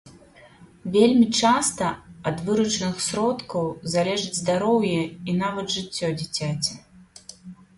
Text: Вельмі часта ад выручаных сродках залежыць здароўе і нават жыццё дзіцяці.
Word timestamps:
Вельмі 0.93 1.25
часта 1.41 1.89
ад 2.31 2.41
выручаных 2.47 2.97
сродках 3.09 3.69
залежыць 3.97 4.39
здароўе 4.41 4.97
і 5.05 5.31
нават 5.43 5.67
жыццё 5.75 6.07
дзіцяці. 6.21 6.73